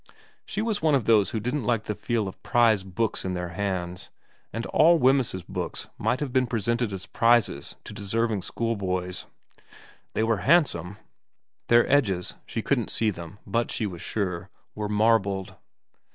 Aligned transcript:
She 0.47 0.63
was 0.63 0.79
of 0.81 1.05
those 1.05 1.29
who 1.29 1.39
don't 1.39 1.61
like 1.63 1.83
the 1.83 1.93
feel 1.93 2.27
of 2.27 2.41
prize 2.41 2.81
books 2.83 3.23
in 3.23 3.35
their 3.35 3.49
hands, 3.49 4.09
and 4.51 4.65
all 4.65 4.97
Wemyss's 4.97 5.43
books 5.43 5.89
might 5.99 6.19
have 6.21 6.33
been 6.33 6.47
presented 6.47 6.91
as 6.91 7.05
prizes 7.05 7.75
to 7.83 7.93
deserving 7.93 8.41
schoolboys. 8.41 9.27
They 10.15 10.23
were 10.23 10.37
handsome; 10.37 10.97
their 11.67 11.87
edges 11.87 12.33
she 12.47 12.63
couldn't 12.63 12.89
see 12.89 13.11
them, 13.11 13.37
but 13.45 13.69
she 13.69 13.85
was 13.85 14.01
sure 14.01 14.49
were 14.73 14.89
marbled. 14.89 15.53